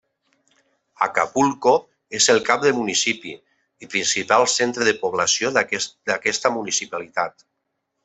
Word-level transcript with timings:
Acapulco 1.07 1.73
és 2.21 2.29
el 2.35 2.41
cap 2.47 2.65
de 2.65 2.73
municipi 2.79 3.35
i 3.87 3.91
principal 3.93 4.49
centre 4.57 4.91
de 4.91 4.97
població 5.05 5.53
d'aquesta 5.61 6.57
municipalitat. 6.61 7.51